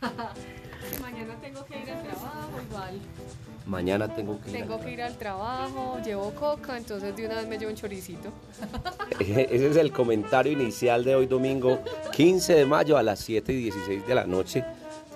Mañana 1.00 1.34
tengo 1.40 1.64
que 1.66 1.78
ir 1.78 1.90
al 1.90 2.02
trabajo, 2.02 2.50
igual. 2.68 3.00
Mañana 3.66 4.14
tengo 4.14 4.40
que 4.40 4.50
ir. 4.50 4.56
Tengo 4.56 4.80
que 4.80 4.90
ir 4.92 5.02
al 5.02 5.16
trabajo, 5.16 5.98
llevo 6.04 6.30
coca, 6.34 6.76
entonces 6.76 7.14
de 7.14 7.26
una 7.26 7.36
vez 7.36 7.46
me 7.46 7.58
llevo 7.58 7.70
un 7.70 7.76
choricito. 7.76 8.30
Ese 9.20 9.66
es 9.66 9.76
el 9.76 9.92
comentario 9.92 10.52
inicial 10.52 11.04
de 11.04 11.14
hoy 11.14 11.26
domingo 11.26 11.80
15 12.12 12.54
de 12.54 12.66
mayo 12.66 12.96
a 12.96 13.02
las 13.02 13.20
7 13.20 13.52
y 13.52 13.56
16 13.56 14.06
de 14.06 14.14
la 14.14 14.26
noche 14.26 14.64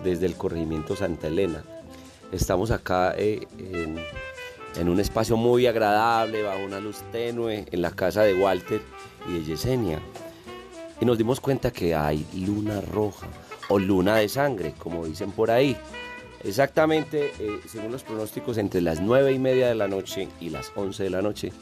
desde 0.02 0.26
el 0.26 0.36
corregimiento 0.36 0.94
Santa 0.94 1.28
Elena. 1.28 1.64
Estamos 2.30 2.70
acá 2.70 3.14
eh, 3.16 3.46
en, 3.58 3.98
en 4.76 4.88
un 4.88 5.00
espacio 5.00 5.36
muy 5.36 5.66
agradable, 5.66 6.42
bajo 6.42 6.64
una 6.64 6.80
luz 6.80 7.02
tenue, 7.10 7.64
en 7.70 7.82
la 7.82 7.90
casa 7.90 8.22
de 8.22 8.34
Walter 8.34 8.82
y 9.28 9.34
de 9.34 9.44
Yesenia. 9.44 10.00
Y 11.00 11.04
nos 11.06 11.16
dimos 11.18 11.40
cuenta 11.40 11.72
que 11.72 11.94
hay 11.94 12.26
luna 12.34 12.80
roja 12.80 13.26
o 13.68 13.78
luna 13.78 14.16
de 14.16 14.28
sangre, 14.28 14.74
como 14.78 15.06
dicen 15.06 15.32
por 15.32 15.50
ahí. 15.50 15.76
Exactamente, 16.42 17.32
eh, 17.38 17.60
según 17.66 17.92
los 17.92 18.02
pronósticos, 18.02 18.58
entre 18.58 18.80
las 18.82 19.00
9 19.00 19.32
y 19.32 19.38
media 19.38 19.68
de 19.68 19.74
la 19.74 19.88
noche 19.88 20.28
y 20.40 20.50
las 20.50 20.72
11 20.74 21.04
de 21.04 21.10
la 21.10 21.22
noche 21.22 21.52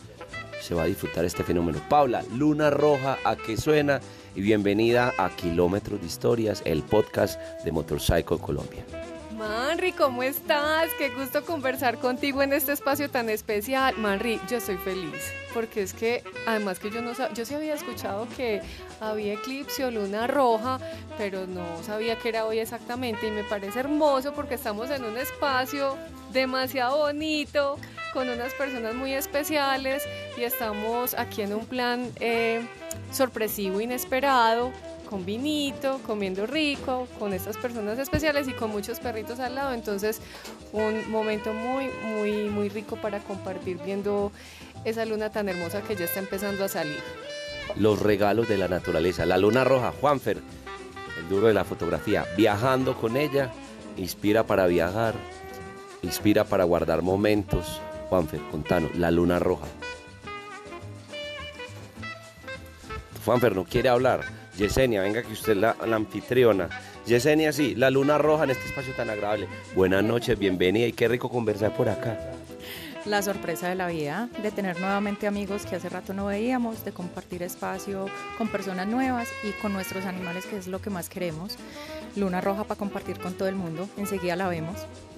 se 0.60 0.74
va 0.74 0.83
a 0.83 0.87
disfrutar 0.87 1.24
este 1.24 1.45
fenómeno. 1.45 1.80
Paula, 1.88 2.24
Luna 2.37 2.70
Roja, 2.70 3.19
¿a 3.24 3.37
qué 3.37 3.57
suena? 3.57 4.01
Y 4.34 4.41
bienvenida 4.41 5.12
a 5.19 5.30
Kilómetros 5.30 6.01
de 6.01 6.07
Historias, 6.07 6.62
el 6.65 6.83
podcast 6.83 7.41
de 7.65 7.73
Motorcycle 7.73 8.38
Colombia. 8.38 8.84
Manri, 9.48 9.91
¿cómo 9.91 10.23
estás? 10.23 10.88
Qué 10.98 11.09
gusto 11.10 11.45
conversar 11.45 11.98
contigo 11.98 12.42
en 12.42 12.52
este 12.52 12.70
espacio 12.70 13.10
tan 13.10 13.28
especial. 13.28 13.96
Manri, 13.98 14.41
yo 14.48 14.59
estoy 14.59 14.77
feliz, 14.77 15.32
porque 15.52 15.82
es 15.82 15.92
que 15.92 16.23
además 16.46 16.78
que 16.78 16.91
yo 16.92 17.02
no 17.02 17.10
sab- 17.12 17.32
yo 17.34 17.45
sí 17.45 17.52
había 17.55 17.74
escuchado 17.74 18.28
que 18.37 18.62
había 19.01 19.32
eclipse 19.32 19.84
o 19.84 19.91
luna 19.91 20.28
roja, 20.28 20.78
pero 21.18 21.48
no 21.48 21.65
sabía 21.82 22.16
que 22.20 22.28
era 22.28 22.46
hoy 22.46 22.60
exactamente 22.60 23.27
y 23.27 23.32
me 23.32 23.42
parece 23.42 23.80
hermoso 23.80 24.32
porque 24.32 24.55
estamos 24.55 24.91
en 24.91 25.02
un 25.05 25.18
espacio 25.18 25.96
demasiado 26.32 26.98
bonito, 26.98 27.79
con 28.13 28.29
unas 28.29 28.54
personas 28.54 28.95
muy 28.95 29.13
especiales 29.13 30.04
y 30.38 30.45
estamos 30.45 31.15
aquí 31.15 31.43
en 31.43 31.52
un 31.54 31.66
plan 31.66 32.09
eh, 32.20 32.65
sorpresivo, 33.10 33.80
inesperado, 33.80 34.70
con 35.13 35.27
vinito, 35.27 36.01
comiendo 36.07 36.46
rico, 36.46 37.07
con 37.18 37.35
estas 37.35 37.59
personas 37.59 37.99
especiales 37.99 38.49
y 38.49 38.55
con 38.55 38.71
muchos 38.71 38.99
perritos 38.99 39.41
al 39.41 39.57
lado. 39.57 39.74
Entonces, 39.74 40.23
un 40.73 41.10
momento 41.10 41.52
muy, 41.52 41.91
muy, 42.02 42.49
muy 42.49 42.71
rico 42.71 42.96
para 42.96 43.19
compartir 43.19 43.79
viendo 43.85 44.32
esa 44.87 45.04
luna 45.04 45.30
tan 45.30 45.51
hermosa 45.51 45.82
que 45.82 45.96
ya 45.96 46.07
está 46.07 46.19
empezando 46.19 46.65
a 46.65 46.69
salir. 46.69 46.99
Los 47.77 48.01
regalos 48.01 48.49
de 48.49 48.57
la 48.57 48.69
naturaleza, 48.69 49.27
la 49.27 49.37
Luna 49.37 49.65
Roja, 49.65 49.93
Juanfer, 50.01 50.38
el 51.19 51.29
duro 51.29 51.49
de 51.49 51.54
la 51.54 51.65
fotografía, 51.65 52.24
viajando 52.35 52.97
con 52.97 53.19
ella, 53.19 53.52
inspira 53.99 54.47
para 54.47 54.66
viajar, 54.66 55.15
inspira 56.01 56.45
para 56.45 56.65
guardar 56.65 57.02
momentos. 57.02 57.82
Juanfer, 58.09 58.41
contanos, 58.51 58.97
la 58.97 59.10
Luna 59.10 59.38
Roja. 59.38 59.66
Juanfer 63.26 63.54
no 63.54 63.65
quiere 63.65 63.91
hablar. 63.91 64.41
Yesenia, 64.56 65.03
venga 65.03 65.22
que 65.22 65.32
usted 65.32 65.53
es 65.53 65.58
la, 65.58 65.76
la 65.86 65.97
anfitriona. 65.97 66.69
Yesenia, 67.06 67.53
sí, 67.53 67.75
la 67.75 67.91
luna 67.91 68.19
roja 68.19 68.44
en 68.44 68.50
este 68.50 68.66
espacio 68.66 68.92
tan 68.94 69.10
agradable. 69.10 69.48
Buenas 69.75 70.04
noches, 70.04 70.38
bienvenida 70.38 70.86
y 70.86 70.92
qué 70.92 71.08
rico 71.08 71.28
conversar 71.28 71.75
por 71.75 71.88
acá. 71.88 72.19
La 73.04 73.20
sorpresa 73.20 73.69
de 73.69 73.75
la 73.75 73.88
vida, 73.88 74.28
de 74.42 74.53
tener 74.53 74.78
nuevamente 74.78 75.26
amigos 75.26 75.66
que 75.66 75.75
hace 75.75 75.88
rato 75.88 76.14
no 76.14 76.26
veíamos, 76.26 76.84
de 76.84 76.92
compartir 76.92 77.42
espacio 77.42 78.06
con 78.38 78.47
personas 78.47 78.86
nuevas 78.86 79.28
y 79.42 79.50
con 79.60 79.72
nuestros 79.72 80.04
animales, 80.04 80.47
que 80.47 80.56
es 80.56 80.69
lo 80.69 80.80
que 80.80 80.91
más 80.91 81.08
queremos. 81.08 81.56
Luna 82.16 82.41
roja 82.41 82.65
para 82.65 82.78
compartir 82.78 83.19
con 83.19 83.34
todo 83.34 83.49
el 83.49 83.55
mundo, 83.55 83.88
enseguida 83.97 84.37
la 84.37 84.49
vemos. 84.49 84.77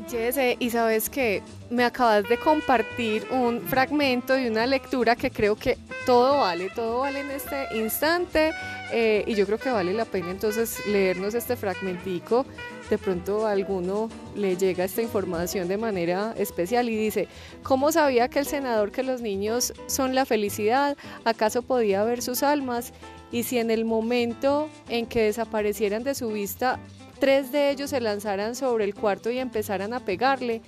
Jesse, 0.09 0.56
y 0.59 0.70
sabes 0.70 1.09
que 1.09 1.42
me 1.70 1.84
acabas 1.84 2.28
de 2.28 2.39
compartir 2.39 3.27
un 3.31 3.61
fragmento 3.61 4.34
de 4.34 4.51
una 4.51 4.67
lectura 4.67 5.17
que 5.17 5.31
creo 5.31 5.56
que 5.56 5.79
todo 6.05 6.41
vale, 6.41 6.68
todo 6.74 7.01
vale 7.01 7.20
en 7.20 7.30
este 7.30 7.67
instante 7.77 8.52
eh, 8.92 9.24
y 9.27 9.35
yo 9.35 9.46
creo 9.46 9.58
que 9.58 9.70
vale 9.70 9.92
la 9.92 10.05
pena 10.05 10.30
entonces 10.30 10.85
leernos 10.86 11.35
este 11.35 11.57
fragmentico. 11.57 12.45
De 12.91 12.98
pronto 12.98 13.47
a 13.47 13.52
alguno 13.52 14.11
le 14.36 14.57
llega 14.57 14.85
esta 14.85 15.01
información 15.01 15.68
de 15.68 15.79
manera 15.79 16.35
especial 16.36 16.91
y 16.91 16.97
dice, 16.97 17.29
¿cómo 17.63 17.91
sabía 17.92 18.29
que 18.29 18.41
el 18.41 18.47
senador 18.47 18.92
que 18.92 19.02
los 19.02 19.23
niños 19.23 19.73
son 19.86 20.14
la 20.14 20.27
felicidad? 20.27 20.97
¿Acaso 21.24 21.63
podía 21.63 22.05
ver 22.05 22.20
sus 22.20 22.42
almas? 22.42 22.92
Y 23.34 23.42
si 23.42 23.58
en 23.58 23.72
el 23.72 23.84
momento 23.84 24.68
en 24.89 25.06
que 25.06 25.24
desaparecieran 25.24 26.05
de 26.05 26.14
su 26.14 26.28
vista 26.28 26.78
tres 27.18 27.50
de 27.50 27.70
ellos 27.70 27.90
se 27.90 28.00
lanzaran 28.00 28.55
sobre 28.55 28.84
el 28.84 28.95
cuarto 28.95 29.28
y 29.28 29.40
empezaran 29.40 29.92
a 29.92 29.98
pegarle. 29.98 30.62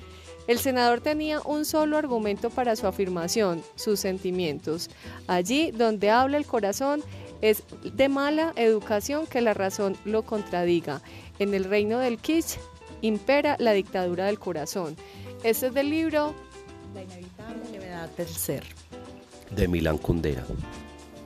El 0.49 0.59
senador 0.59 1.01
tenía 1.01 1.41
un 1.43 1.65
solo 1.65 1.97
argumento 1.97 2.51
para 2.51 2.75
su 2.75 2.89
afirmación, 2.89 3.63
sus 3.77 4.01
sentimientos. 4.01 4.91
Allí 5.29 5.71
donde 5.71 6.11
habla 6.11 6.39
el 6.39 6.45
corazón 6.45 7.05
es 7.41 7.63
de 7.85 8.09
mala 8.09 8.53
educación 8.57 9.29
que 9.29 9.43
la 9.43 9.55
razón 9.55 9.97
lo 10.05 10.25
contradiga. 10.25 11.03
En 11.39 11.55
el 11.55 11.65
reino 11.67 12.01
del 12.01 12.19
kitsch 12.19 12.59
impera 13.01 13.55
la 13.61 13.75
dictadura 13.75 14.27
del 14.27 14.41
corazón. 14.41 14.97
Este 15.45 15.69
es 15.69 15.75
del 15.75 15.91
libro 15.91 16.35
La 16.97 17.05
inevitable 17.05 17.71
levedad 17.71 18.09
del 18.17 18.27
ser. 18.27 18.65
De 19.55 19.69
Milán 19.69 19.99
Kundera. 19.99 20.45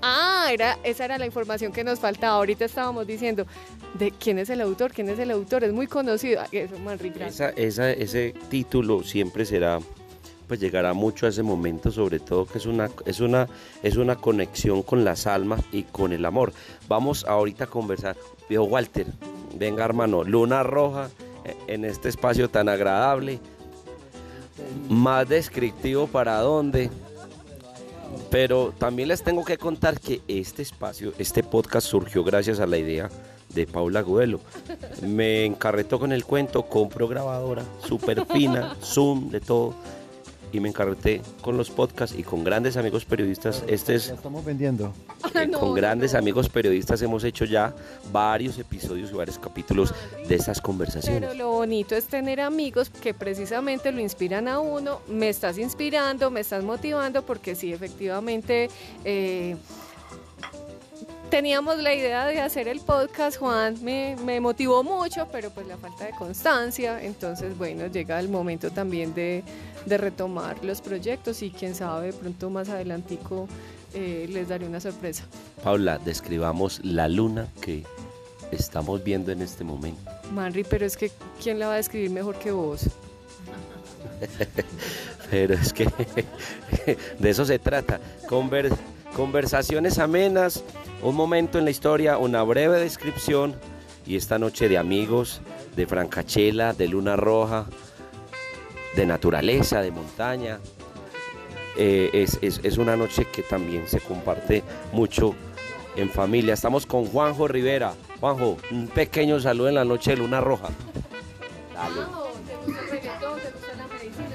Ah, 0.02 0.48
era, 0.52 0.78
esa 0.82 1.04
era 1.04 1.18
la 1.18 1.26
información 1.26 1.72
que 1.72 1.84
nos 1.84 1.98
faltaba. 2.00 2.36
Ahorita 2.36 2.64
estábamos 2.64 3.06
diciendo 3.06 3.46
de 3.94 4.10
quién 4.12 4.38
es 4.38 4.48
el 4.50 4.60
autor, 4.60 4.92
quién 4.92 5.08
es 5.08 5.18
el 5.18 5.30
autor, 5.30 5.64
es 5.64 5.72
muy 5.72 5.86
conocido. 5.86 6.42
Eso, 6.52 6.78
Manri, 6.78 7.10
gracias. 7.10 7.52
Esa, 7.56 7.60
esa- 7.60 7.90
ese 7.92 8.34
título 8.48 9.02
siempre 9.02 9.44
será, 9.44 9.78
pues 10.48 10.58
llegará 10.60 10.92
mucho 10.94 11.26
a 11.26 11.28
ese 11.28 11.42
momento, 11.42 11.90
sobre 11.90 12.18
todo 12.18 12.46
que 12.46 12.58
es 12.58 12.66
una, 12.66 12.88
es 13.04 13.20
una, 13.20 13.46
es 13.82 13.96
una 13.96 14.16
conexión 14.16 14.82
con 14.82 15.04
las 15.04 15.26
almas 15.26 15.60
y 15.70 15.82
con 15.84 16.12
el 16.12 16.24
amor. 16.24 16.52
Vamos 16.88 17.24
ahorita 17.26 17.64
a 17.64 17.66
conversar. 17.68 18.16
Viejo 18.48 18.64
Walter, 18.64 19.06
venga 19.56 19.84
hermano, 19.84 20.24
Luna 20.24 20.62
Roja, 20.62 21.10
eh, 21.44 21.54
en 21.66 21.84
este 21.84 22.08
espacio 22.08 22.48
tan 22.48 22.68
agradable, 22.68 23.38
más 24.88 25.28
descriptivo 25.28 26.06
para 26.06 26.38
dónde. 26.38 26.90
Pero 28.30 28.72
también 28.78 29.08
les 29.08 29.22
tengo 29.22 29.44
que 29.44 29.58
contar 29.58 30.00
que 30.00 30.20
este 30.28 30.62
espacio, 30.62 31.12
este 31.18 31.42
podcast 31.42 31.86
surgió 31.86 32.24
gracias 32.24 32.60
a 32.60 32.66
la 32.66 32.78
idea 32.78 33.10
de 33.54 33.66
Paula 33.66 34.02
Gudelo. 34.02 34.40
Me 35.02 35.44
encarretó 35.44 35.98
con 35.98 36.12
el 36.12 36.24
cuento, 36.24 36.62
compro 36.64 37.08
grabadora, 37.08 37.64
súper 37.86 38.26
fina, 38.26 38.76
zoom, 38.82 39.30
de 39.30 39.40
todo. 39.40 39.74
Y 40.52 40.58
me 40.58 40.68
encarreté 40.68 41.22
con 41.42 41.56
los 41.56 41.70
podcasts 41.70 42.18
y 42.18 42.24
con 42.24 42.42
grandes 42.42 42.76
amigos 42.76 43.04
periodistas. 43.04 43.62
Este 43.68 43.94
es 43.94 44.08
Ya 44.08 44.14
estamos 44.14 44.44
vendiendo. 44.44 44.92
Eh, 45.34 45.46
no, 45.50 45.60
con 45.60 45.74
grandes 45.74 46.12
no. 46.12 46.18
amigos 46.18 46.48
periodistas 46.48 47.00
hemos 47.02 47.24
hecho 47.24 47.44
ya 47.44 47.74
varios 48.12 48.58
episodios 48.58 49.10
y 49.10 49.14
varios 49.14 49.38
capítulos 49.38 49.94
de 50.28 50.34
estas 50.34 50.60
conversaciones. 50.60 51.20
Pero 51.20 51.34
lo 51.34 51.50
bonito 51.50 51.94
es 51.94 52.04
tener 52.06 52.40
amigos 52.40 52.90
que 52.90 53.14
precisamente 53.14 53.92
lo 53.92 54.00
inspiran 54.00 54.48
a 54.48 54.60
uno. 54.60 55.00
Me 55.08 55.28
estás 55.28 55.58
inspirando, 55.58 56.30
me 56.30 56.40
estás 56.40 56.64
motivando, 56.64 57.22
porque 57.24 57.54
sí, 57.54 57.72
efectivamente. 57.72 58.68
eh, 59.04 59.56
Teníamos 61.30 61.78
la 61.78 61.94
idea 61.94 62.26
de 62.26 62.40
hacer 62.40 62.66
el 62.66 62.80
podcast, 62.80 63.38
Juan 63.38 63.76
me, 63.84 64.16
me 64.24 64.40
motivó 64.40 64.82
mucho, 64.82 65.28
pero 65.30 65.50
pues 65.50 65.64
la 65.68 65.76
falta 65.76 66.04
de 66.06 66.10
constancia, 66.10 67.00
entonces 67.04 67.56
bueno, 67.56 67.86
llega 67.86 68.18
el 68.18 68.28
momento 68.28 68.72
también 68.72 69.14
de, 69.14 69.44
de 69.86 69.96
retomar 69.96 70.56
los 70.64 70.80
proyectos 70.80 71.40
y 71.42 71.50
quién 71.52 71.76
sabe, 71.76 72.06
de 72.06 72.12
pronto 72.14 72.50
más 72.50 72.68
adelantico 72.68 73.46
eh, 73.94 74.26
les 74.30 74.48
daré 74.48 74.66
una 74.66 74.80
sorpresa. 74.80 75.24
Paula, 75.62 75.98
describamos 75.98 76.80
la 76.84 77.08
luna 77.08 77.48
que 77.60 77.84
estamos 78.52 79.02
viendo 79.04 79.32
en 79.32 79.42
este 79.42 79.64
momento. 79.64 80.10
Manri, 80.32 80.64
pero 80.64 80.86
es 80.86 80.96
que 80.96 81.10
¿quién 81.42 81.58
la 81.58 81.66
va 81.68 81.74
a 81.74 81.76
describir 81.76 82.10
mejor 82.10 82.36
que 82.36 82.50
vos? 82.52 82.82
Pero 85.30 85.54
es 85.54 85.72
que 85.72 85.84
de 87.18 87.30
eso 87.30 87.44
se 87.44 87.58
trata. 87.58 88.00
Conver- 88.28 88.74
conversaciones 89.14 89.98
amenas, 89.98 90.62
un 91.02 91.14
momento 91.14 91.58
en 91.58 91.64
la 91.64 91.70
historia, 91.70 92.18
una 92.18 92.42
breve 92.42 92.78
descripción 92.80 93.54
y 94.06 94.16
esta 94.16 94.38
noche 94.38 94.68
de 94.68 94.76
amigos, 94.78 95.40
de 95.76 95.86
Francachela, 95.86 96.72
de 96.72 96.88
Luna 96.88 97.16
Roja, 97.16 97.66
de 98.96 99.06
naturaleza, 99.06 99.80
de 99.82 99.90
montaña. 99.90 100.58
Eh, 101.76 102.10
es, 102.12 102.38
es- 102.42 102.60
es 102.62 102.78
una 102.78 102.96
noche 102.96 103.26
que 103.32 103.42
también 103.42 103.86
se 103.88 104.00
comparte 104.00 104.62
mucho 104.92 105.34
en 105.96 106.10
familia. 106.10 106.54
Estamos 106.54 106.86
con 106.86 107.06
Juanjo 107.06 107.48
Rivera. 107.48 107.94
Juanjo, 108.20 108.56
un 108.70 108.88
pequeño 108.88 109.40
saludo 109.40 109.68
en 109.68 109.74
la 109.76 109.84
noche 109.84 110.10
de 110.12 110.16
Luna 110.18 110.40
Roja. 110.40 110.68
Dale. 111.74 112.06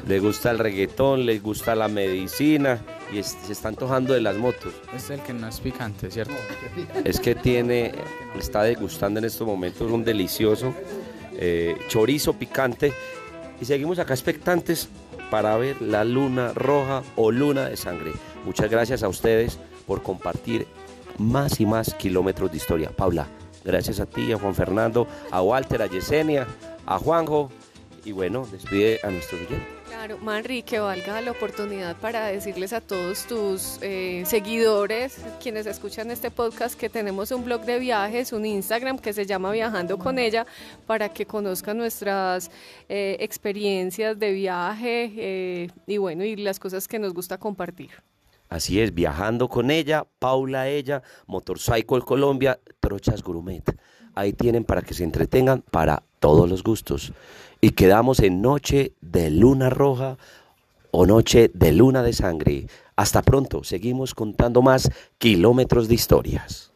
Le 0.08 0.20
gusta 0.20 0.52
el 0.52 0.60
reggaetón, 0.60 1.26
le 1.26 1.40
gusta 1.40 1.76
la 1.76 1.88
medicina 1.88 2.80
y 3.12 3.20
es- 3.20 3.36
se 3.46 3.54
está 3.54 3.70
antojando 3.70 4.14
de 4.14 4.22
las 4.22 4.36
motos. 4.38 4.74
Es 4.96 5.10
el 5.10 5.20
que 5.22 5.34
no 5.34 5.48
es 5.48 5.60
picante, 5.60 6.12
¿cierto? 6.12 6.34
Es 7.04 7.20
que 7.20 7.34
tiene, 7.36 7.92
está 8.38 8.64
degustando 8.64 9.20
en 9.20 9.26
estos 9.26 9.48
momentos 9.48 9.92
un 9.92 10.04
delicioso 10.04 10.74
eh, 11.38 11.76
chorizo 11.90 12.34
picante. 12.34 12.94
Y 13.60 13.66
seguimos 13.66 14.00
acá 14.00 14.14
expectantes 14.14 14.90
para 15.30 15.58
ver 15.58 15.82
la 15.82 16.04
luna 16.04 16.54
roja 16.54 17.04
o 17.16 17.32
luna 17.32 17.70
de 17.70 17.78
sangre. 17.78 18.14
Muchas 18.46 18.70
gracias 18.70 19.04
a 19.04 19.08
ustedes 19.08 19.60
por 19.88 20.02
compartir 20.02 20.68
más 21.18 21.60
y 21.60 21.66
más 21.66 21.94
kilómetros 21.94 22.52
de 22.52 22.58
historia. 22.58 22.92
Paula, 22.92 23.28
gracias 23.64 24.00
a 24.00 24.06
ti, 24.06 24.32
a 24.32 24.38
Juan 24.38 24.56
Fernando, 24.56 25.08
a 25.32 25.42
Walter, 25.42 25.82
a 25.82 25.88
Yesenia, 25.88 26.48
a 26.86 27.00
Juanjo. 27.00 27.50
Y 28.04 28.12
bueno, 28.12 28.48
despide 28.52 29.00
a 29.04 29.10
nuestros 29.10 29.42
oyentes. 29.42 29.75
Claro, 29.88 30.18
Manri, 30.18 30.64
que 30.64 30.80
valga 30.80 31.22
la 31.22 31.32
oportunidad 31.32 31.96
para 31.98 32.26
decirles 32.28 32.74
a 32.74 32.82
todos 32.82 33.28
tus 33.28 33.78
eh, 33.82 34.24
seguidores, 34.26 35.18
quienes 35.42 35.68
escuchan 35.68 36.10
este 36.10 36.32
podcast, 36.32 36.78
que 36.78 36.90
tenemos 36.90 37.30
un 37.32 37.46
blog 37.46 37.62
de 37.66 37.78
viajes, 37.78 38.34
un 38.34 38.46
Instagram 38.46 38.98
que 38.98 39.14
se 39.14 39.26
llama 39.26 39.52
Viajando 39.52 39.98
con 40.00 40.18
ella, 40.18 40.48
para 40.88 41.10
que 41.10 41.26
conozcan 41.28 41.78
nuestras 41.78 42.50
eh, 42.90 43.18
experiencias 43.20 44.18
de 44.18 44.32
viaje 44.32 45.14
eh, 45.18 45.70
y 45.86 45.98
bueno, 45.98 46.24
y 46.24 46.36
las 46.36 46.60
cosas 46.60 46.88
que 46.88 46.98
nos 46.98 47.14
gusta 47.14 47.38
compartir. 47.38 47.92
Así 48.50 48.80
es, 48.80 48.94
viajando 48.94 49.48
con 49.50 49.70
ella, 49.70 50.06
Paula 50.20 50.68
ella, 50.68 51.04
Motorcycle 51.28 52.02
Colombia, 52.02 52.60
Trochas 52.80 53.22
Gourmet. 53.22 53.64
Ahí 54.16 54.34
tienen 54.34 54.64
para 54.64 54.82
que 54.82 54.94
se 54.94 55.04
entretengan 55.04 55.62
para 55.62 56.04
todos 56.26 56.50
los 56.50 56.64
gustos. 56.64 57.14
Y 57.62 57.70
quedamos 57.80 58.20
en 58.20 58.42
noche 58.42 58.94
de 59.00 59.30
luna 59.30 59.70
roja 59.70 60.18
o 60.90 61.06
noche 61.06 61.52
de 61.54 61.72
luna 61.72 62.02
de 62.02 62.14
sangre. 62.14 62.66
Hasta 62.96 63.22
pronto, 63.22 63.64
seguimos 63.64 64.16
contando 64.16 64.64
más 64.64 64.90
kilómetros 65.20 65.88
de 65.88 65.94
historias. 65.94 66.72